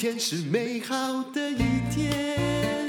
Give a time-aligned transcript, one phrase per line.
[0.00, 1.58] 天是美好的一
[1.94, 2.88] 天，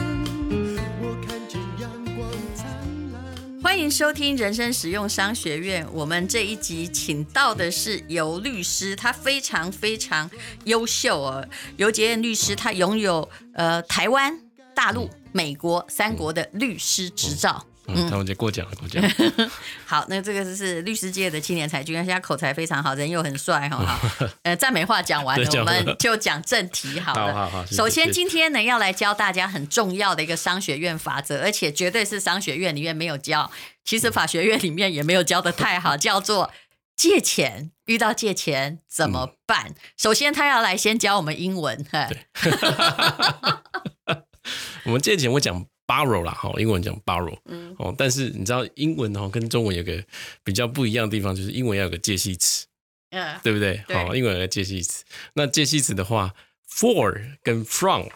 [1.01, 2.65] 我看见阳光灿
[3.11, 3.61] 烂。
[3.61, 5.85] 欢迎收听人生实用商学院。
[5.91, 10.31] 我们这一集请到的是游律师，他非常非常
[10.63, 11.45] 优秀哦。
[11.75, 14.39] 游洁燕律师，他拥有呃台湾、
[14.73, 17.65] 大陆、美国三国的律师执照。
[17.95, 19.03] 嗯，他们就过奖了，过奖。
[19.85, 23.77] 好，那这个就是律师界的青年才俊，而且他口才非常好，人又很帅，哈。
[23.77, 24.09] 好，
[24.43, 27.33] 呃，赞美话讲完了，我们就讲正题好了。
[27.33, 27.65] 好好好。
[27.65, 33.49] 首先，今天呢要来教大家很重要的一个商学院法则，而且绝对是商学院里面没有教，
[33.83, 36.51] 其实法学院里面也没有教的太好，叫做
[36.95, 37.71] 借钱。
[37.85, 39.65] 遇到借钱怎么办？
[39.67, 41.85] 嗯、首先，他要来先教我们英文。
[41.91, 42.27] 对。
[44.85, 45.65] 我们借钱会讲。
[45.91, 47.37] Borrow 啦，哈，英文讲 borrow，
[47.77, 50.01] 哦，但是你知道英文哦跟中文有个
[50.41, 52.65] 比较不一样的地方，就是英文要有个介系词，
[53.09, 53.83] 嗯，对不对？
[53.89, 55.03] 好，英文有个介系词，
[55.33, 56.33] 那介系词的话
[56.69, 58.07] ，for 跟 from，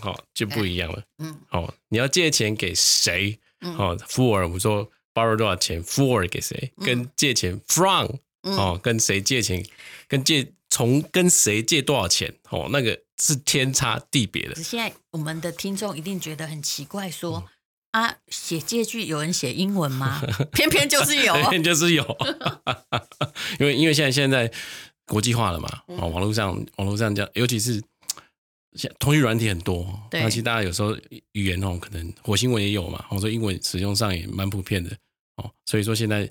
[0.00, 3.36] 好就不一样了，嗯，好，你要借钱给谁？
[3.76, 6.70] 好，for 我们说 borrow 多少钱？for 给谁？
[6.84, 8.12] 跟借钱 from，
[8.42, 9.64] 哦，跟谁借钱？
[10.06, 12.32] 跟借从跟谁借多少钱？
[12.50, 13.00] 哦，那个。
[13.20, 14.54] 是天差地别的。
[14.56, 17.44] 现在我们的听众一定觉得很奇怪，说
[17.92, 20.20] 啊，写借据有人写英文吗？
[20.52, 22.04] 偏偏就是有， 偏偏就是有。
[23.60, 24.50] 因为因为现在现在
[25.06, 27.80] 国际化了嘛，哦，网络上网络上讲，尤其是
[28.72, 30.96] 像通讯软体很多，那其实大家有时候
[31.32, 34.90] 语言哦，可能火星文也有嘛，我说英文使用上也蛮普遍的
[35.36, 36.28] 哦，所以说现在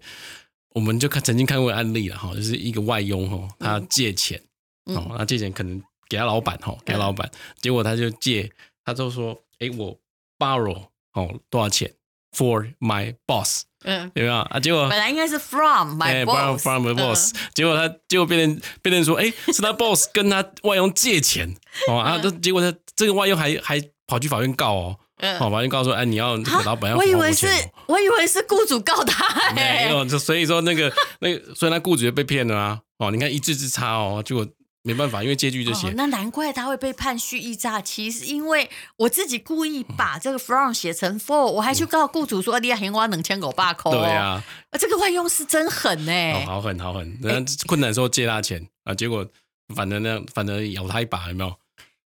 [0.72, 4.42] 我们就看曾经看过案例了哈，就是一个外佣哦，他借钱
[4.86, 5.82] 哦，他借钱可能。
[6.14, 7.28] 给他老板哈，给他老板，
[7.60, 8.52] 结果他就借，
[8.86, 9.98] 他就说，哎，我
[10.38, 11.92] borrow 哦多少钱
[12.38, 14.36] ？for my boss，嗯，有没有？
[14.36, 14.60] 啊？
[14.60, 21.52] 结果本来应该是 from my boss，from from my boss，结果他结果变成变成说，哎，是他 boss 跟他外佣借钱。
[21.90, 25.00] 哦啊，这结果他这个外佣还还跑去法院告哦，
[25.40, 27.48] 好，法院告说，哎，你要这个老板要，我以为是，
[27.88, 34.46] 我以为是雇主告他，没有，就所以说那个那个，所以他雇主就被骗了啊，哦，你看一字之差哦，结果。
[34.86, 43.92] 没办法，因为借据就写、哦，那难怪他会被判蓄意诈欺，是因为我自己故意把这个 from 写成 for，我还去告雇主说你要还我两千五百块。
[43.92, 49.26] 对啊，这个外佣是真狠哎、哦，好狠好狠，人家困难的时候借他钱、欸、啊，结果
[49.74, 51.56] 反正呢，反正咬他一把，有没有？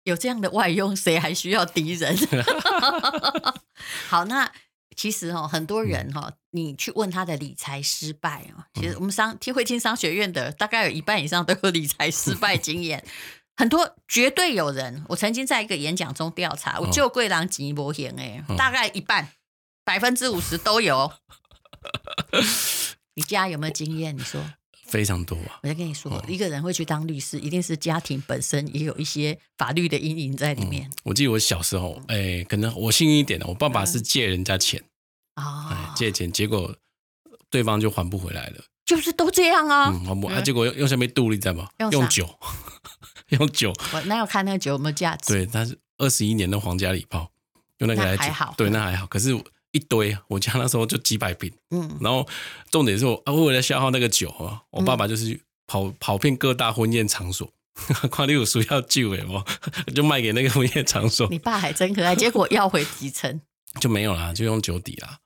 [0.02, 2.18] 有这样的外佣，谁还需要敌人？
[4.08, 4.50] 好，那。
[4.96, 13.04] 其实哈，很多人哈，你去问他的理财失败啊，其实我们商天汇金商学院的，大概有一半以上都有理财失败经验。
[13.56, 19.28] 很多绝对有人，我曾经在一个演讲中调查，我就贵郎吉伯贤哎，大概一半，
[19.84, 21.12] 百分之五十都有。
[23.14, 24.16] 你家有没有经验？
[24.16, 24.40] 你说。
[24.94, 25.58] 非常多啊！
[25.64, 30.88] 我在跟你说，哦、一个人会去当律师，一定是家庭本身也有一些法律的阴影在里面。
[30.88, 34.80] 嗯、我记得我小时候，哎、欸，可能我幸运一点的，我爸爸是借人家钱
[35.34, 36.72] 啊、嗯欸，借钱，结果
[37.50, 38.62] 对方就还不回来了。
[38.86, 41.68] 就是都这样啊，嗯，还不，嗯、啊，结果用用什么度，你知道吗？
[41.80, 42.38] 用，用酒，
[43.30, 43.72] 用酒。
[43.92, 45.32] 我那要看那个酒有没有价值。
[45.32, 47.28] 对，他是二十一年的皇家礼炮，
[47.78, 48.54] 用那个来酒，还好。
[48.56, 49.08] 对，那还好。
[49.08, 49.36] 可是。
[49.74, 52.26] 一堆， 我家那时候就几百瓶，嗯，然后
[52.70, 57.52] 重点是我啊，为了消耗那个酒啊，我爸爸就是跑跑遍各大婚宴场所，
[58.10, 59.44] 夸你有需要酒诶，我
[59.92, 61.26] 就卖给那个婚宴场所。
[61.28, 63.40] 你爸还真可爱，结果要回提成。
[63.80, 65.18] 就没有啦，就用酒抵啦。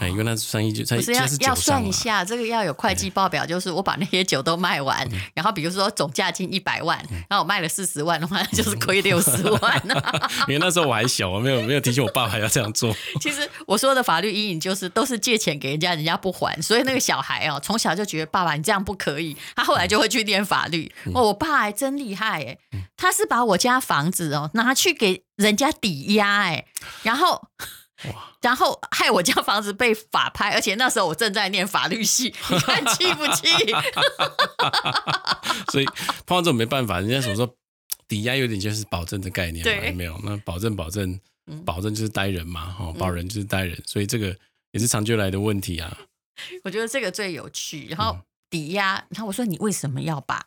[0.00, 6.98] 哎，因为那生意就不是要要算一下，这个要有会计报表，就是我把那些酒都卖完， 然后比如说总价金一百万，
[7.28, 9.82] 然后我卖了四十万的话，就是亏六十万。
[10.48, 12.94] 因为那时候我还小，我没有没有提醒我爸爸要这样做。
[13.20, 20.90] 其实我说的法律阴影就是都是借钱给人家，人家不还，所以那个小孩哦，从小就觉得爸爸你这样不可以，他后来就会去念法律。
[21.14, 22.58] 哦，我爸还真厉害哎，
[22.96, 26.66] 他是把我家房子哦拿去给人家抵押哎，
[27.02, 27.48] 然后。
[28.04, 33.48] 哇然后害我家房子被法拍，而且那时候我正在念法律系， 你看气不气？
[35.72, 35.84] 所以
[36.26, 37.56] 碰到这种没办法，人家所说
[38.06, 40.20] 抵押有点就是保证的概念嘛，对有没有？
[40.22, 41.18] 那保证保证
[41.64, 44.36] 保证就是呆人嘛，哈，保人就是呆人，所以这个
[44.72, 45.96] 也是长久来的问题啊。
[46.64, 47.86] 我觉得这个最有趣。
[47.88, 48.18] 然后
[48.50, 50.44] 抵押，然后我说你为什么要把？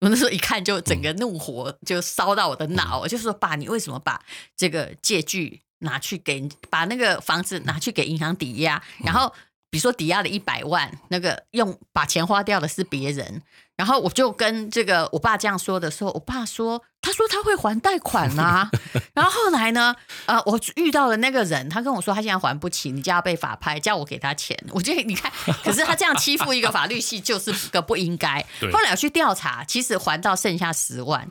[0.00, 4.22] 我那时候一看就整个怒火就烧到我的脑，我、嗯、就说爸，你为什么把
[4.56, 5.62] 这个借据？
[5.80, 9.32] 拿去给把那个房子拿去给银行抵押，然后
[9.68, 13.42] 比如说抵押了一百万，那个用把钱花掉的是别人，
[13.76, 18.70] 然后我就跟这个我爸这样说的时候，我爸说他说他会还贷款啊，
[19.14, 19.94] 然后后来呢，
[20.26, 28.44] 呃，我遇到了那个人，他跟我说他现在还不起，你就要被法拍，叫我给他钱， 我觉得你看，可是他这样欺负一个法律系就是个不应该。
[28.72, 31.30] 后来我去调查，其实还到剩下十万。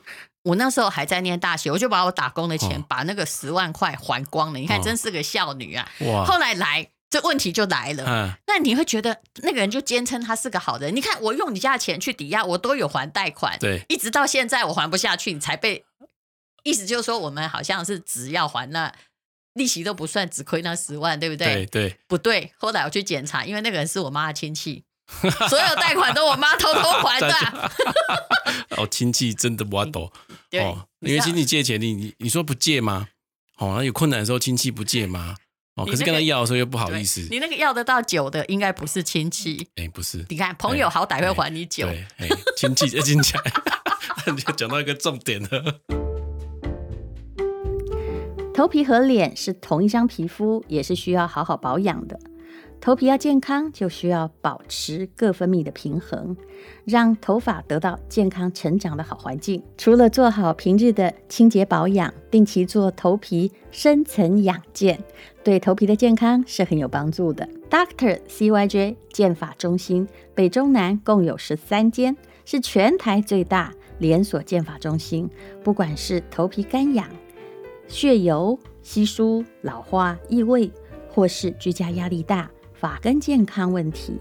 [0.50, 4.60] 我那时候还在念大学，我就把我打工的钱，哦、把那个十万块还光了。
[4.60, 5.90] 你看，真是个孝女啊！
[6.02, 6.90] 哇，后来来。
[7.12, 10.96] 这问题就来了，嗯，那你会觉得那个人就坚称他是个好人。
[10.96, 15.84] 你看，我用你家的钱去抵押，我都有还贷款，对，一直到现在我还不下去，你才被。
[16.62, 18.94] 意思就是说，我们好像是只要还那
[19.54, 21.66] 利息都不算，只亏那十万，对不对？
[21.66, 22.54] 对对，不对。
[22.60, 24.84] 后来我去检查，因为那个人是我妈的亲戚，
[25.50, 27.34] 所有贷款都我妈偷偷还的。
[28.78, 30.12] 哦，亲戚真的不懂，
[30.50, 33.08] 对，哦，因为亲戚借钱，你你你说不借吗？
[33.58, 35.36] 哦，那有困难的时候亲戚不借吗？
[35.76, 37.28] 哦，可是跟他要的时候又不好意思。
[37.30, 39.68] 你那个要得到酒的，应该不是亲戚。
[39.76, 40.26] 哎，不是。
[40.30, 41.86] 你看，朋友好歹会还你酒。
[41.86, 43.36] 对，哎，亲戚就亲戚。
[44.28, 45.80] 你讲到一个重点了。
[48.54, 52.20] 头皮和脸是同一张皮肤，也是需要好好保养的。
[52.82, 56.36] 头皮要健康，就需要保持各分泌的平衡，
[56.86, 59.62] 让头发得到健康成长的好环境。
[59.78, 64.98] 除了做好平日的清洁保养，定期做头皮深层养健，
[65.44, 67.48] 对头皮的健康是很有帮助的。
[67.70, 72.16] Doctor CYJ 健发中心北中南共有十三间，
[72.46, 75.30] 是全台最大连锁健发中心。
[75.66, 77.06] 不管是头皮干痒、
[77.90, 80.72] 血油、稀疏、老化、异味，
[81.10, 82.50] 或是居家压力大。
[82.80, 84.14] 发根健康问题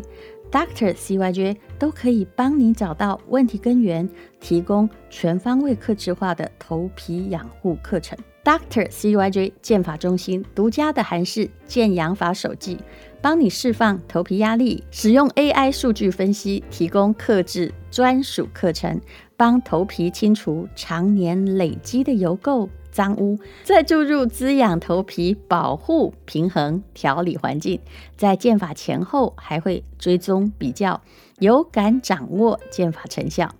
[0.50, 4.08] ，Doctor CYJ 都可以帮你找到问题根源，
[4.40, 8.18] 提供全方位克制化的头皮养护课程。
[8.42, 12.78] Doctor CYJ 健发中心独家的韩式健养法手记，
[13.20, 19.00] 帮你释放头皮压力，使用 AI 数据分析，提供克制专属课程，
[19.36, 22.68] 帮头皮清除常年累积的油垢。
[22.98, 27.78] 脏污，再注入滋养头皮、保护、平衡、调理环境，
[28.16, 31.00] 在健发前后还会追踪比较，
[31.38, 33.54] 有感掌握健发成效。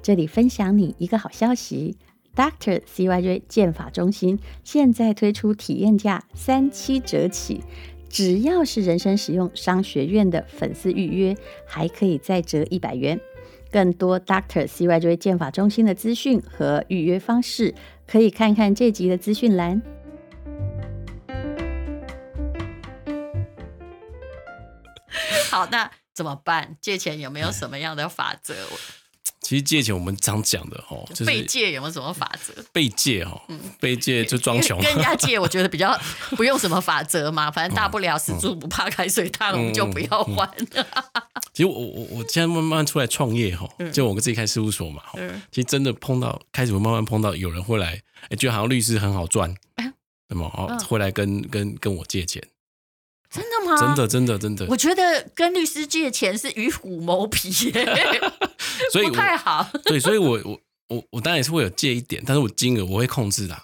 [0.00, 1.98] 这里分享你一个好消息
[2.34, 2.80] ，Dr.
[2.80, 7.60] CYJ 健发中心现在推出体验价三七折起，
[8.08, 11.36] 只要是人生使用商学院的粉丝预约，
[11.66, 13.20] 还可以再折一百元。
[13.70, 14.66] 更多 Dr.
[14.66, 17.74] CYJ 健发中心的资讯和预约方式，
[18.10, 19.80] 可以看看这集的资讯栏。
[25.50, 26.76] 好，那怎么办？
[26.80, 28.54] 借钱有没有什么样的法则？
[29.40, 32.52] 其实借钱我们常讲的哦，就是被借有没有什么法则？
[32.72, 33.40] 被借哦，
[33.80, 34.80] 被借就装穷。
[34.82, 35.98] 跟人家 借，我觉得比较
[36.36, 40.50] 不用什么法则嘛，反正大不了死猪不怕开水烫，我们就不要还。
[41.58, 45.02] 其实我我我现在慢慢出来创业哈，就我自己开事务所嘛，
[45.50, 49.52] 其实真的碰到开始会慢慢碰到有人会来，哎，觉得好像律师很好赚，
[50.28, 52.40] 那么哦，会来跟跟跟我借钱。
[53.28, 53.76] 真的吗？
[53.76, 54.66] 真的真的真的。
[54.68, 57.84] 我觉得跟律师借钱是与虎谋皮耶，
[58.94, 59.68] 所以不太好。
[59.84, 60.60] 对，所以我我
[60.90, 63.60] 我我当然也是会有借一点，但是我金额我会控制的，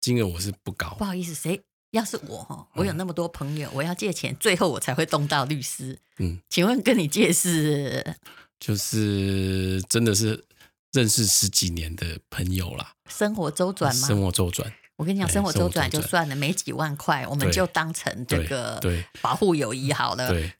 [0.00, 0.94] 金额我是不高。
[0.94, 1.60] 不好意思，谁
[1.94, 5.96] 要是我哈，我有那么多朋友，我要借钱，最后我才会动到律师。
[6.18, 8.16] 嗯，请问跟你借是？
[8.58, 10.44] 就是真的是
[10.92, 12.94] 认识十几年的朋友啦。
[13.08, 14.08] 生活周转吗？
[14.08, 14.72] 生活周转。
[14.96, 18.80] 我跟你讲，生活周转就算了，没几万块，我们就当成这个
[19.20, 20.28] 保护友谊好了。
[20.30, 20.54] 对，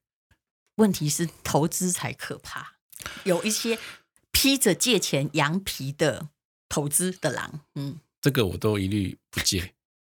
[0.77, 2.75] 问题是投资才可怕，
[3.25, 3.79] 有一些
[4.31, 6.29] 披着借钱羊皮的
[6.69, 9.73] 投资的狼，嗯，这个我都一律不借，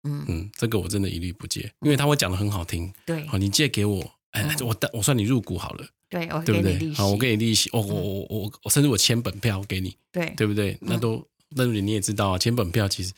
[0.08, 10.76] 嗯嗯，这个我真的一律不借，因为他会讲的很好听，对，好，你借给我，哎，我我算你入股好了，对，我给你利息，好，我给你利息，我我我我我甚至我签本票给你，对，对不对？
[10.80, 13.12] 那都，那你你也知道啊，签本票其实。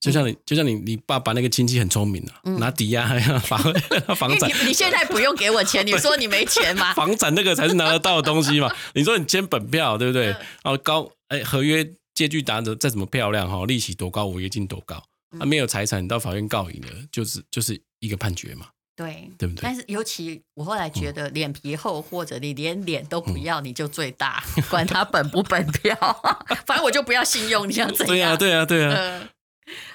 [0.00, 3.08] 就像你，就像你，你爸爸那个亲戚很聪明啊，拿抵押
[3.40, 3.58] 房
[4.14, 4.50] 房产。
[4.50, 6.92] 你你现在不用给我钱， 你说你没钱吗？
[6.92, 8.70] 房产那个才是拿得到的东西嘛。
[8.94, 10.36] 你说你签本票，对不对？
[10.62, 15.02] 哦，高哎，合约借据打得再怎么漂亮哈，利息多高，违约金多高，
[15.38, 18.68] 啊，没有财产，你到法院告赢了，就是就是一个判决嘛。
[18.96, 19.60] 对，对不对？
[19.62, 25.96] 但是尤其我后来觉得，脸皮厚或者你连脸都不要，你就最大，管他本不本票，
[26.64, 28.38] 反正我就不要信用，你想怎样？
[28.38, 29.28] 对啊，对啊，对啊。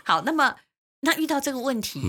[0.04, 0.56] 好，那么
[1.00, 2.02] 那遇到这个问题，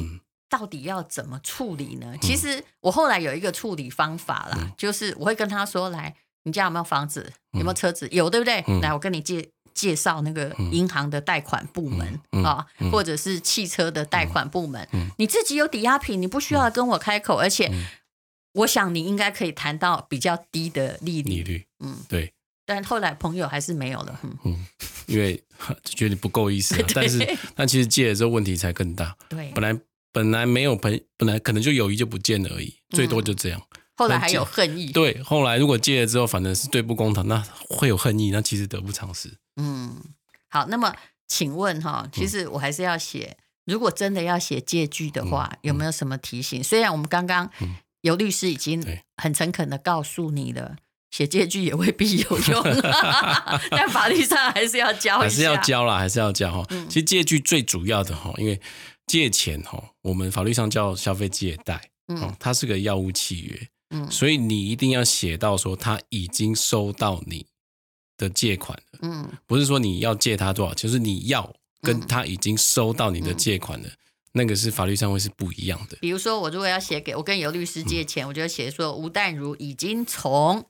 [0.49, 2.09] 到底要怎么处理呢？
[2.13, 7.33] 嗯、其实我后来有一个处理方法啦，嗯、就是我会跟他说：“来，你家有没有房子？
[7.53, 8.09] 有没有车子？
[8.09, 8.65] 嗯、有，对不对？
[8.67, 14.87] 嗯、来，我跟你介介绍那个银行的贷款部门啊，或者是汽车的贷款部门。
[15.19, 17.71] 你自己有抵押品，你不需要跟我开口，而且
[18.53, 21.31] 我想你应该可以谈到比较低的利率。
[21.31, 22.33] 利率，嗯，对。”
[22.67, 24.67] 但后来朋友还是没有了，嗯，嗯，
[25.07, 25.43] 因为
[25.85, 29.17] 觉得你不够意思， 啊，但是但其实借了之后问题才更大。
[29.29, 29.81] 对，本来
[30.13, 33.61] 本来没有朋，本来可能就友谊就不见了而已，最多就这样。
[33.75, 34.91] 嗯、后来还有恨意。
[34.93, 39.33] 对，后来如果借了之后，反正是对簿公堂，那会有恨意，那其实得不偿失。
[39.57, 39.97] 嗯，
[40.49, 40.95] 好，那么
[41.29, 43.37] 请问哈，其实我还是要写。
[43.67, 46.65] 如果真的要写借据的话，有没有什么提醒？
[46.65, 47.49] 虽然我们刚刚
[48.01, 48.83] 有律师已经
[49.17, 50.77] 很诚恳的告诉你了，
[51.11, 52.63] 写借据也未必有用，
[53.71, 56.67] 但法律上还是要教，还是要教啦，还是要教哈。
[56.89, 58.59] 其实借据最主要的哈，因为
[59.07, 67.47] 借钱哈，我们法律上叫消费借贷，嗯，它是个要务契约，嗯，所以你一定要写到说他已经收到你
[68.17, 71.53] 的借款了，嗯，不是说你要借他多少，就是你要。
[71.83, 73.89] 跟他已经收到你的借款了，嗯。
[73.89, 73.97] 嗯、
[74.33, 75.97] 那个是法律上会是不一样的。
[76.03, 80.63] 比如说，我如果要写给我跟尤律师借钱，嗯、我就写说吴淡如已经从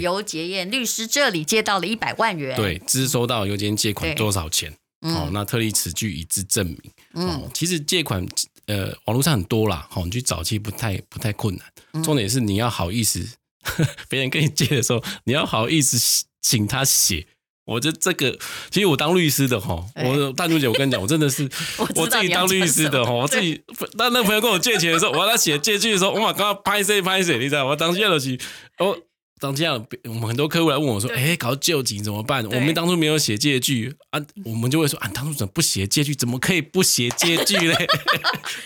[0.00, 4.74] 游杰燕律师这里借到了一百万元，对，支收到游杰燕借款多少钱？
[5.08, 6.80] 对哦，那特立此据以资证明。
[7.14, 8.26] 嗯、哦，其实借款
[8.66, 12.02] 呃网络上很多啦，好、哦，你去找其实不太不太困难。
[12.02, 13.26] 重点是你要好意思，
[14.08, 17.26] 别人跟你借的时候，你要好意思请他写。
[17.64, 18.38] 我觉得这个，
[18.70, 21.48] 其实我当律师的哈，我淡如姐，我跟你讲，我真的是
[21.96, 23.60] 我自己当律师的哈，我自己
[23.98, 28.40] 当那朋友跟我借钱的时候，我要他写借据的时候，我嘛刚刚拍谁拍谁，你知道，我当下的去，
[28.78, 28.98] 我。
[29.38, 36.14] 当这样，我们很多客户来问我说：“哎搞救急怎么办？”我们当初没有写借据啊，我们就会说：“啊，当初怎么不写借据？
[36.14, 37.86] 怎么可以不写借据嘞？”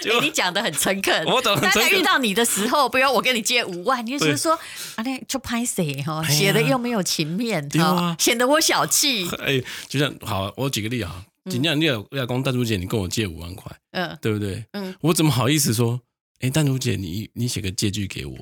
[0.00, 1.58] 就 欸、你讲的很诚恳，我懂。
[1.60, 4.52] 大家遇到你的时候，不要我跟你借五万，你就是说
[4.94, 6.22] ：“啊对，那就拍谁哈？
[6.28, 14.64] 写的又没有情面，啊，显得我小气。”哎，就像好，我举个例啊，今天你要要跟淡如姐，你跟我借五万块，嗯，对不对？
[14.72, 16.00] 嗯，我怎么好意思说？
[16.34, 18.38] 哎、欸，淡如姐，你你写个借据给我，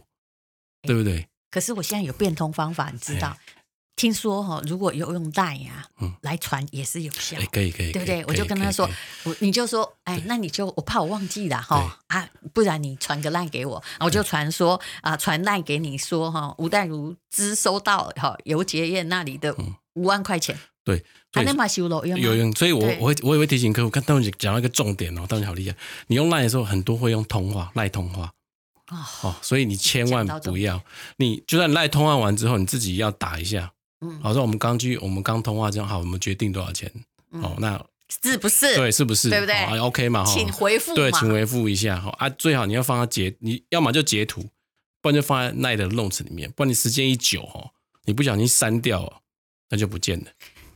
[0.83, 1.27] 对不对？
[1.51, 3.37] 可是我现在有变通方法，你知道？
[3.97, 5.85] 听说哈，如果有用带呀，
[6.21, 7.37] 来传也是有效。
[7.51, 8.25] 可以可以，对不对？
[8.27, 8.89] 我就跟他说，
[9.25, 19.53] 我你就说，哎，那你就我怕我忘记了哈啊，不然你传个赖给我，我就传说啊，传赖给你说哈，吴淡如只收到哈游杰燕那里的
[19.95, 20.57] 五万块钱。
[20.85, 25.77] 对，还能把修罗用有用，所以我我会我也会提醒客户，看淡如姐讲到一个重点哦，淡如姐好厉害，
[26.07, 28.33] 你用赖的时候很多会用通话赖通话。
[29.23, 30.83] 哦，所以你千万不要，
[31.19, 33.73] 你就算赖通话完之后，你自己要打一下。
[34.01, 36.91] 嗯，好，说我们刚去，我们刚通话这样，好，我们决定多少钱？
[37.31, 38.75] 哦，那是不是？
[38.77, 39.29] 对，是不是？
[39.29, 40.25] 对不对？OK 嘛？
[40.25, 40.95] 请回复。
[40.95, 42.01] 对，请回复一下。
[42.01, 44.41] 哈啊，最好你要放在截，你要么就截图，
[45.03, 46.51] 不然就放在赖的 notes 里面。
[46.53, 47.71] 不然你时间一久，哦，
[48.05, 49.23] 你不小心删掉，
[49.69, 50.27] 那就不见了。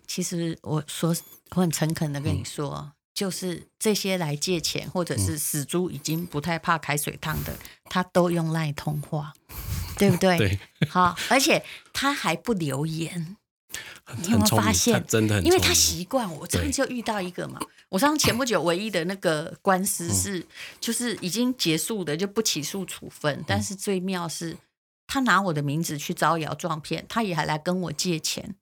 [0.07, 1.17] 其实我说，
[1.55, 2.93] 我很诚恳的跟你说。
[3.15, 7.53] 就是这些来借钱，或者是死猪已经不太怕开水烫的，
[7.85, 9.33] 他都用赖通话，
[9.97, 10.39] 对不对？
[10.39, 13.37] 对， 好，而且他还不留言，
[14.19, 15.05] 你有没有发现？
[15.07, 16.31] 真的很，因为他习惯。
[16.37, 20.47] 我这边就遇到一个嘛，我上前不久唯一的那个官司是，
[20.81, 23.45] 就是已经结束的，就不起诉处分。
[23.47, 24.57] 但是最妙是，
[25.07, 28.55] 他拿我的名字去招摇撞骗，他也还来跟我借钱。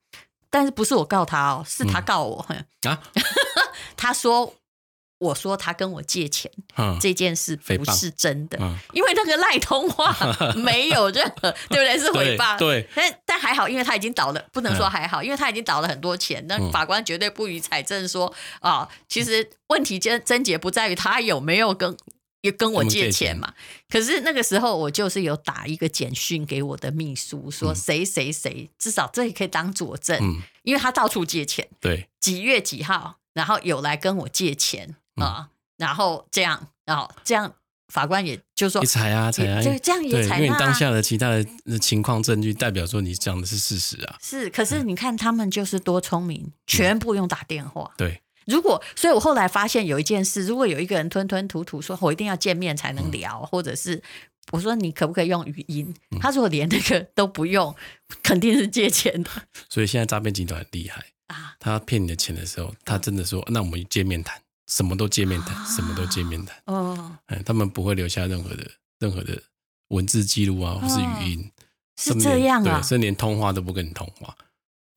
[0.49, 2.45] 但是不是我告他哦，是他告我。
[2.49, 3.01] 嗯、 啊，
[4.01, 4.55] 他说，
[5.19, 10.11] 我说他跟我借钱，嗯、这件事不是真的，嗯、因为那个赖通话
[10.57, 11.99] 没有任何，对不对？
[11.99, 12.57] 是诽谤。
[12.57, 16.43] 对，但但还好，因为他已经倒了，不能说还好，嗯、因为他已经倒了很多钱。
[16.47, 21.95] 那法官绝对不予采证说啊，其实问题真症结不在于他有没有跟。
[22.41, 23.53] 也跟我借钱嘛，
[23.87, 37.53] 可是那个时候我就是有打一个简讯给我的秘书，说谁谁谁，至少这也可以当佐证，因为他到处借钱，对，几月几号，然后有来跟我借钱啊，然后这样，然后这样，
[37.87, 48.21] 法官也就说，采啊采啊，对，这样也采，因为你当下的其他的情况证据代表说你讲的是事实啊，是，可是你看他们就是多聪明，全部用打电话，对。
[48.47, 54.01] 如果，所以我后来发现有一件事，如果有一个人吞吞吐吐说“我一定要见面才能聊”，嗯、或者是
[54.51, 55.93] 我说你可不可以用语音？
[56.09, 57.73] 嗯、他说连那个都不用，
[58.23, 59.29] 肯定是借钱的。
[59.69, 61.55] 所以现在诈骗集团很厉害啊！
[61.59, 69.41] 他骗你的钱的时候，他真的说：“那我们见面谈，什么都见面谈，啊、什么都见面谈。”哦，哎，他们不会留下任何的任何的
[69.89, 71.63] 文字记录啊，或是语音，哦、
[71.97, 72.79] 是这样啊？
[72.79, 74.35] 对，甚至连通话都不跟你通话，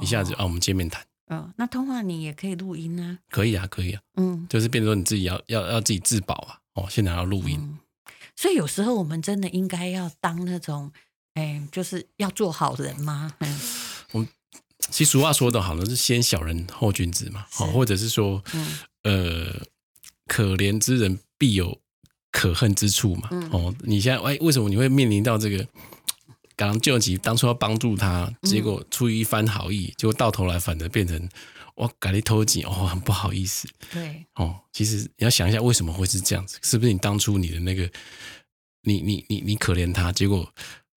[0.02, 1.04] 一下子、哦、啊，我们见面谈。
[1.28, 3.18] 哦，那通话你也可以录音啊？
[3.30, 4.02] 可以啊，可以啊。
[4.16, 6.58] 嗯，就是变成说你自己要要要自己自保啊。
[6.74, 7.78] 哦，现在要录音，嗯，
[8.34, 10.90] 所以有时候我们真的应该要当那种，
[11.34, 13.32] 哎，就是要做好人吗？
[13.38, 13.60] 嗯，
[14.10, 14.26] 我
[14.94, 17.44] 其实俗话说的好呢，是先小人后君子嘛。
[17.50, 18.64] 好，或者是说，嗯、
[19.02, 19.60] 呃，
[20.28, 21.80] 可怜之人必有
[22.30, 23.26] 可恨之处嘛。
[23.32, 25.66] 嗯、哦，你现在哎，为什么你会面临到这个？
[26.54, 31.28] 赶上救急，当初要帮助他，结果出于一番好意，嗯、结果到头来反而变成
[31.74, 33.66] 我赶你偷鸡，哦，很不好意思。
[33.92, 36.56] 对，哦，其实你要想一下，为什么会是这样子？
[36.62, 37.90] 是不是你当初你的那个，
[38.82, 40.48] 你你你你可怜他，结果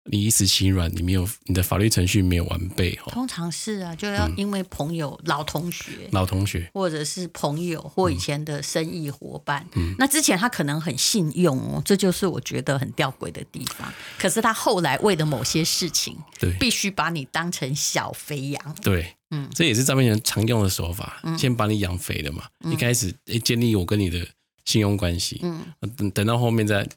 [0.08, 3.10] 你一时心软，你没有你的法律程序没有完备哦。
[3.10, 9.66] 通常是啊，就要因为朋友、嗯、老同学、老同学，或者是朋友或以前的生意伙伴。
[9.74, 13.92] 嗯，那之前他可能很信用哦，这就是我觉得很吊诡的地方。
[14.18, 18.76] 可是他后来为了某些事情，对，必须把你当成小肥羊。
[18.82, 22.44] 对，嗯，这也是诈骗人常用的手法，嗯、先把你养肥了嘛。
[22.60, 24.26] 嗯、一开始诶，建立我跟你的
[24.64, 25.62] 信用关系，嗯，
[25.96, 26.88] 等等到后面再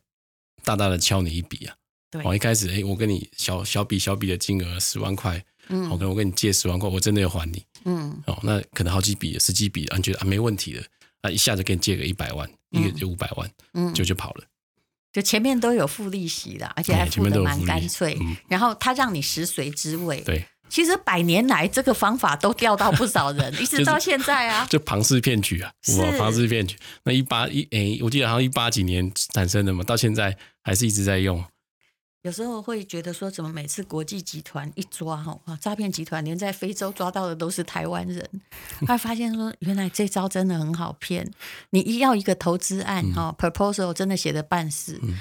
[0.63, 1.75] 大大的敲你一笔啊。
[2.11, 10.83] 对，我一开始，哎，我跟你小小笔小笔的金额十万块，嗯，我跟我跟你借十万块，我真的要还你，嗯，哦，那可能好几笔、十几笔，你觉得啊没问题的，
[11.21, 14.43] 啊，一下子给你借个一百万，嗯、一个就五百万，嗯，就就跑了，
[15.13, 31.45] 就前面都有付利息的，而且还付的蛮干脆，嗯、然后他让你食髓知味，对，其实百年来这个方法都钓到不少人，一直 到现在啊，就庞氏骗局啊，是庞氏骗局，那一八一哎，我记得好像一八几年产生的嘛，到现在还是一直在用。
[32.23, 38.29] 有时候会觉得说，怎么每次国际集团一抓哈，诈骗集团连在非洲抓到的都是台湾人，
[38.81, 41.31] 后来发现说，原来这招真的很好骗。
[41.69, 45.17] 你一要一个投资案哈、嗯、，proposal 真的写的办事，嗯、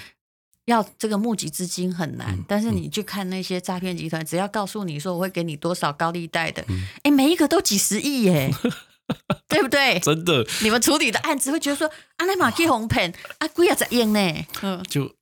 [0.64, 2.34] 要这个募集资金很难。
[2.36, 6.62] 嗯、但是你去看那些诈骗集团，只要告诉你说我会给你多少高利贷的，
[7.02, 8.50] 哎、嗯，每一个都几十亿耶，
[9.46, 10.00] 对不对？
[10.00, 11.86] 真的，你们处理的案子会觉得说，
[12.16, 15.17] 啊，那马去红骗啊，贵啊，在赢呢，嗯，就。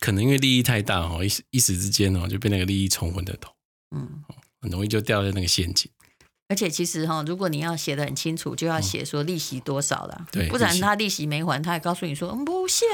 [0.00, 3.52] 可能因为利益太大哦，一时一时之间哦，就被那个利益冲昏了头，
[3.94, 4.22] 嗯，
[4.60, 5.90] 很容易就掉在那个陷阱。
[6.48, 12.86] 而且其实哈，如果你要写得很清楚，就要写说利息多少了，对，不然他利息没还，他还告诉你说不下，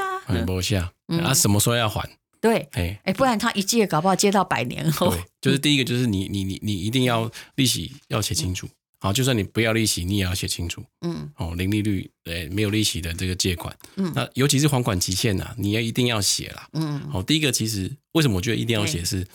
[0.45, 2.19] 不下，啊，什么时候要还？
[2.41, 3.01] 对，哎。
[3.05, 5.15] 哎，不然他一借搞不好借到百年后。
[5.41, 8.69] 就是第一个，就是你你你你一定要利息要写清楚。
[9.05, 10.83] 好，就算你不要利息，你也要写清楚。
[11.03, 13.77] 嗯，哦，零利率，诶，没有利息的这个借款。
[13.97, 16.67] 嗯，那尤其是还款期限呐，你要一定要写啦。
[16.73, 19.27] 嗯，好，第一个其实为什么我觉得一定要写，是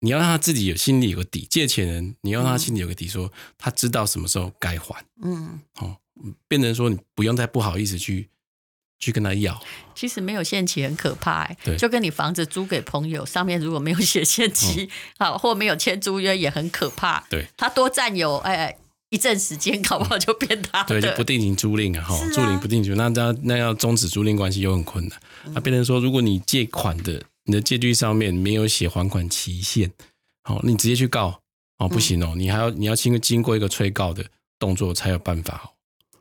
[0.00, 5.04] 你要让他自己有心里有个底，借钱人你要让他心里有个底，说他知道什么时候该还。
[5.22, 5.94] 嗯，好，
[6.48, 8.30] 变成说你不用再不好意思去
[8.98, 9.62] 去跟他要。
[9.94, 17.22] 其实没有限期很可怕，哎，对，就跟你房子租给朋友，上面如果没有 写限期，好，或没有签租约也很可怕。
[17.28, 18.74] 对，他多占有，哎。
[19.12, 20.82] 一阵时间，搞不好就变大。
[20.84, 25.20] 对，就不定期租赁啊，哈，租赁不定期，那那那要终止租赁关系又很困难。
[25.52, 29.92] 那变成说，如果你借款的你的借据上面没有写还款期限，
[30.44, 31.38] 好，你直接去告
[31.76, 34.24] 哦，不行哦，你还要你要经经过一个催告的
[34.58, 35.68] 动作才有办法哦。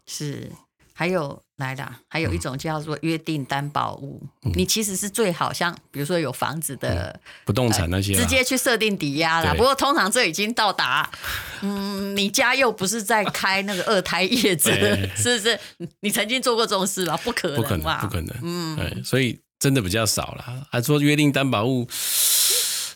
[0.05, 0.51] 是。
[0.93, 4.21] 还有来的，还有一种叫做约定担保物。
[4.43, 9.53] 嗯、你其实是最好像，比如说有房子的、嗯、不动产那些、呃，直接去设定抵押啦。
[9.53, 11.09] 不过通常这已经到达，
[11.61, 14.71] 嗯，你家又不是在开那个二胎业者，
[15.15, 15.59] 是不是？
[16.01, 17.15] 你曾经做过这种事吗？
[17.17, 18.35] 不可能，不可能，不可能。
[18.41, 20.67] 嗯，对，所以真的比较少了。
[20.69, 21.85] 还说约定担保物，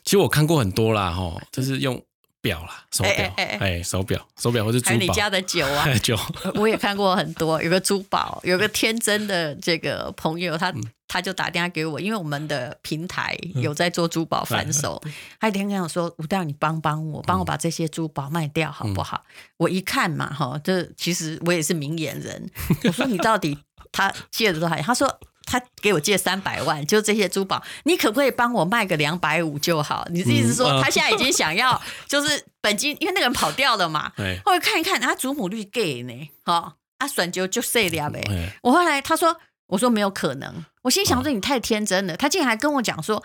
[0.04, 2.04] 其实我看过很多啦，哈，就是用。
[2.46, 4.90] 表啦，手表，哎、手表，手表或是珠宝。
[4.90, 6.16] 还有你家的酒啊， 酒，
[6.54, 7.60] 我也看过很多。
[7.64, 22.48] 有个珠宝，有个天真的这个朋友，他、嗯、他就打电话给我，因为我们的平台有在做珠宝反手，嗯、他一天跟我说：“吴大，你帮帮我，帮我把这些珠宝卖掉好不好？”嗯、我一看嘛，哈，这其实我也是明眼人，
[22.84, 23.58] 我说你到底
[23.92, 24.76] 他借的多少？
[24.76, 25.20] 他说。
[25.46, 30.06] 他给我借三百万，就这些珠宝，你可不可以帮我卖个两百五就好？
[30.12, 31.80] 你的意思是说，他现在已经想要
[32.10, 34.12] 就是本金，因为那个人跑掉了嘛。
[34.44, 38.22] 后来看一看，他祖母绿 gay 呢，哈，啊选就就碎了呗。
[38.64, 42.18] 我后来他说，我说没有可能，我心想说你太天真了。
[42.18, 43.24] 他竟然还跟我讲说，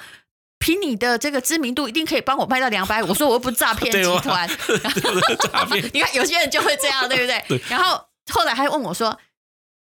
[0.59, 3.09] 凭你的这个知名度，一定可以帮我卖到两百五。
[3.09, 4.47] 我说我又不是诈骗集团，
[5.95, 7.63] 你看有些人就会这样，对不对？
[7.71, 9.19] 然后后来还问我说。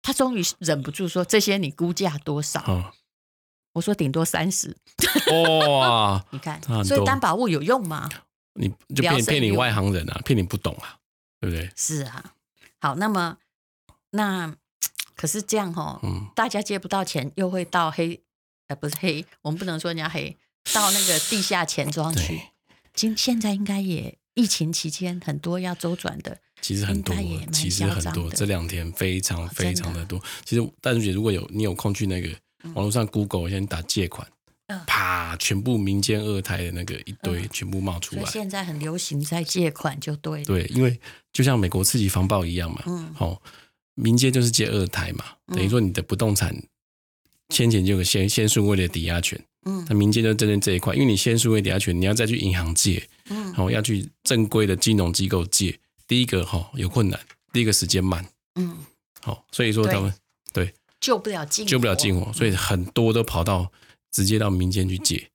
[0.02, 2.92] 他终于忍不住说：“这些你估价多少？”哦、
[3.74, 4.76] 我说：“顶多三十。”
[5.58, 6.26] 哇！
[6.32, 8.10] 你看，所以担保物有用吗？
[8.54, 10.98] 你就骗骗你外行人啊，骗你不懂啊，
[11.40, 11.72] 对不对？
[11.76, 12.34] 是啊。
[12.80, 13.38] 好，那么
[14.12, 14.56] 那
[15.16, 18.22] 可是这样哈、哦，嗯、大家借不到钱，又会到黑，
[18.68, 20.36] 呃，不是黑，我们不能说人家黑，
[20.74, 22.42] 到那个地下钱庄去。
[22.94, 26.38] 今对现在应该也疫情期间很多要周转的。
[26.62, 27.15] 其实很多，
[27.52, 30.20] 其实很多，这两天非常非常的多。
[30.20, 32.30] 哦、其实但是姐，如果有你有空去那个
[32.76, 34.28] 网络上 Google，先打借款，
[34.67, 38.24] 嗯、啪，全部民间二胎的那个一堆全部冒出来。
[38.26, 40.46] 现在很流行在借款，就对。
[40.46, 41.00] 对，因为
[41.34, 43.41] 就像美国刺激防暴一样嘛，嗯，好、哦，
[43.96, 46.56] 民间就是借二胎嘛，等于说你的不动产
[47.50, 55.78] 先前就有先先顺位的抵押权，嗯，那民间就针对这一块，因为你先顺位抵押权，你要再去银行借，嗯，然后要去正规的金融机构借。
[56.08, 57.19] 第一个哈有困难，
[57.54, 58.78] 第一个时间慢，嗯，
[59.21, 60.13] 好，所以说他们
[60.52, 63.71] 对，对救不了近，救不了近火，所以很多都跑到
[64.12, 65.30] 直接到民间去借，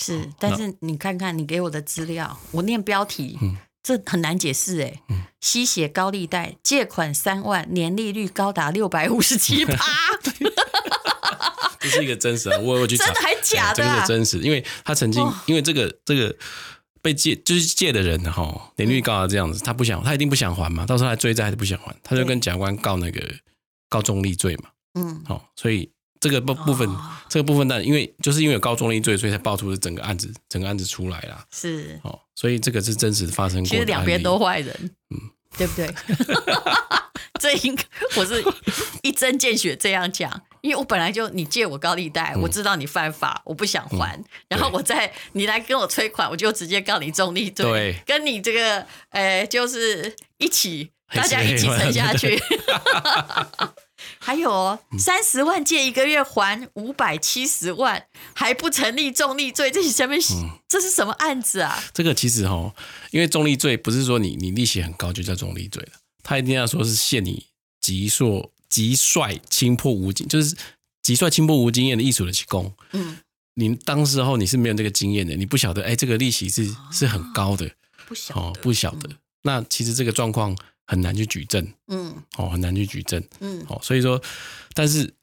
[0.00, 5.02] 是，但是你看看你给我的资料，我念标题，嗯、这很难解释哎。
[5.08, 9.76] 嗯、吸血高利贷，借款三万，年利率高达六百五十七趴。
[11.80, 13.94] 这是一个真实的，我我去查，真的还假的、啊？
[13.94, 16.34] 这个是真实，因为他曾经，哦、因为这个这个
[17.00, 23.20] 被借就是借的人哈，年利率高到这样子，他不想，他一定不想还嘛，到时候他追债还是不想还，他就跟检察官告那个
[23.88, 24.70] 告重利罪嘛。
[24.94, 25.90] 嗯，好，所以。
[26.20, 31.44] 这个部部分，哦、这个部分，但因为就是因为有高重利罪，所以才爆出了整个案子，整个案子出来啦。
[31.50, 33.68] 是，哦，所以这个是真实发生过的。
[33.70, 35.18] 其实两边都坏人，嗯，
[35.58, 35.92] 对不对？
[37.42, 37.82] 这应该
[38.14, 38.40] 我是
[39.02, 40.30] 一针见血这样讲，
[40.62, 52.40] 因为我本来就你借我高利贷，嗯、我知道你犯法，我不想还，嗯、然后我再你来跟我催款，我就直接告你重利罪，对，跟你这个，呃，就是一起大家一起沉下去。
[54.18, 60.14] 还有哦，三十万借一个月还五百七十万，还不成立重利罪，这是什么？
[60.68, 61.82] 这是什么案子啊？
[61.92, 62.72] 这个其实哈，
[63.10, 67.46] 因为重利罪不是说你你利息很高就叫重利罪了，他一定要说是限你
[67.80, 70.56] 极硕极率轻破无经，就是
[71.02, 72.72] 极率轻破无经验的艺术的起功。
[72.92, 73.18] 嗯，
[73.54, 77.70] 你当时候你是没有这个经验的，你不晓得哎，这个利息是是很高的，
[78.06, 79.10] 不晓得，不晓得。
[79.42, 80.56] 那其实这个状况。
[80.84, 84.20] 很难去举证，嗯，哦，很难去举证，嗯，哦，所以说，
[84.74, 85.14] 但是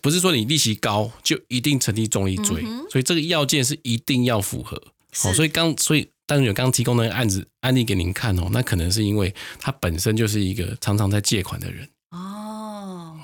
[0.00, 2.62] 不是说你利息高就一定成立重利罪？
[2.64, 4.80] 嗯、所以这个要件是一定要符合，
[5.12, 5.26] 是。
[5.26, 12.55] 哦，所以刚，所以但是有刚提供那个案子案例给您看哦，那可能是因为他本身就是一个常常在借款的人，哦，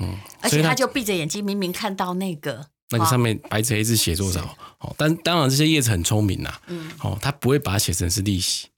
[0.02, 4.48] 嗯，而且他就闭着眼睛，明明看到那个那个上面白纸黑字写多少，是
[4.80, 8.68] 哦，但当然这些叶子很聪明呐，嗯，哦，他不会把它写成是利息。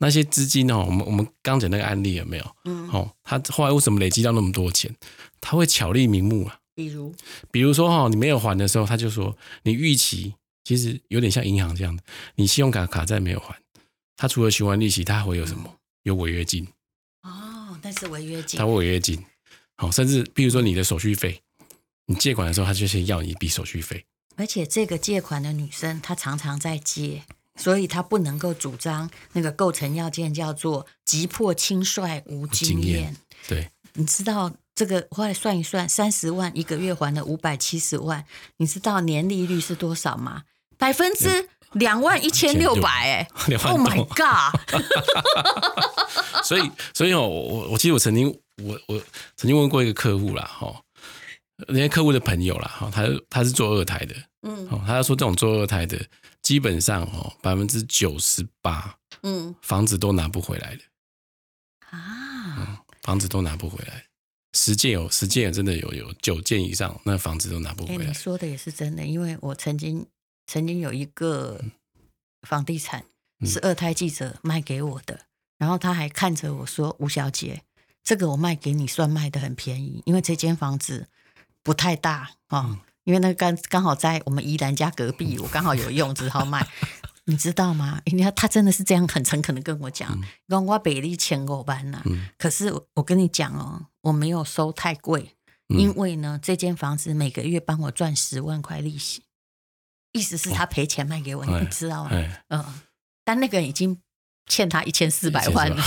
[0.00, 2.56] 那些资金哦，我们我们刚讲那个案例有没有？
[2.66, 4.94] 嗯，哦，他后来为什么累积到那么多钱？
[5.40, 6.58] 他会巧立名目啊。
[6.72, 7.12] 比如，
[7.50, 12.02] 比如说哈，你没有还的时候，他就说你逾期，其实有点像银行这样的，
[12.36, 13.58] 你信用卡卡债没有还，
[14.16, 15.74] 他除了循环利息，他还会有什么？
[16.04, 16.64] 有违约金。
[17.24, 18.56] 哦，但是违约金。
[18.56, 19.20] 他会违约金。
[19.78, 21.40] 好，甚至比如说你的手续费，
[22.06, 24.04] 你借款的时候，他就先要你一笔手续费。
[24.36, 27.22] 而且这个借款的女生，她常常在借。
[27.56, 32.82] 所以她不能够主张那个构成要件叫做急迫轻率无经验。
[32.82, 33.16] 经验
[33.48, 38.24] 对，你知道这个后来算一算，三十万一个月还了五百七十万，
[38.58, 40.42] 你知道年利率是多少吗？
[40.76, 43.28] 百分之两万一千六百哎
[43.64, 44.60] ！Oh my god！
[46.46, 48.98] 所以，所以哦，我我记得我曾经我我
[49.36, 50.82] 曾经问过一个客户啦，哈，
[51.68, 55.98] 那些客户的朋友啦，哈，他他是做二胎的，嗯，哦他说这种做二胎的。
[56.40, 60.82] 基本上哦，百分之九十八，嗯，房子都拿不回来的
[61.90, 64.06] 啊，嗯，房子都拿不回来。
[64.54, 68.04] 十件有十件，真的有有九件以上，那房子都拿不回来。
[68.04, 70.06] 欸，你说的也是真的，因为我曾经
[70.46, 71.60] 曾经有一个
[72.48, 73.04] 房地产
[73.44, 75.26] 是二胎记者卖给我的，嗯，
[75.58, 77.62] 然后他还看着我说：“吴小姐，
[78.08, 81.08] 这个我卖给你算卖的很便宜，因为这间房子
[81.62, 82.60] 不太大啊。
[82.60, 86.66] 哦”嗯因为那刚刚好在我们宜兰家隔壁，我刚好有用，只好卖。
[87.24, 88.02] 你知道吗？
[88.04, 92.02] 因为他真的是这样很诚恳的跟我讲，讲我北利千五班呐。
[92.36, 95.34] 可是我跟你讲哦，我没有收太贵，
[95.68, 99.22] 因为呢，这间房子每个月帮我赚十万块利息，
[100.12, 102.10] 意思是他赔钱卖给我，你知道吗？
[102.48, 102.62] 嗯，
[103.24, 104.02] 但那个已经
[104.48, 105.82] 欠他一千四百万了。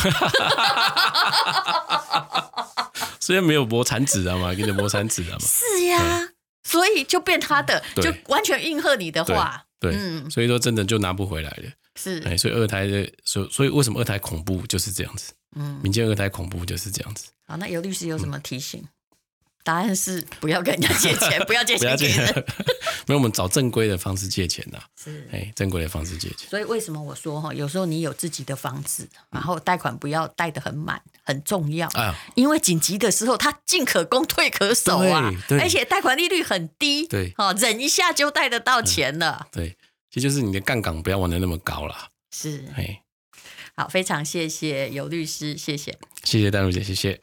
[3.19, 5.39] 虽然 没有磨产子啊嘛，给你磨产子啊嘛。
[5.39, 6.30] 是呀。
[6.63, 9.91] 所以就变他的，对就完全应和你的话，对，
[10.30, 11.69] 所以说真的就拿不回来了，
[12.00, 17.26] 是，哎，所以二胎的，所所以为什么二胎恐怖就是这样子，嗯，民间二胎恐怖就是这样子。
[17.47, 18.80] 好，那游律师有什么提醒？
[18.80, 18.88] 嗯
[19.63, 22.45] 答案是不要跟人家借钱， 不要借钱给人。
[23.08, 24.80] 没有，我们找正规的方式借钱呐。
[25.02, 26.50] 是，哎，正规的方式借钱。
[26.50, 31.88] 所以为什么我说哈，有时候你有自己的房子，然后贷款不要贷得很满，很重要。
[31.89, 35.32] 啊，因为紧急的时候，它进可攻，退可守啊。
[35.60, 37.08] 而且贷款利率很低。
[37.08, 37.34] 对。
[37.38, 39.47] 哦，忍一下就贷得到钱了。
[39.52, 39.76] 对，
[40.10, 42.10] 其实就是你的杠杆不要玩得那么高啦。
[42.32, 42.65] 是。
[42.76, 43.02] 哎，
[43.76, 45.97] 好，非常谢谢游律师，谢谢。
[46.24, 47.19] 谢谢淡如姐，谢谢。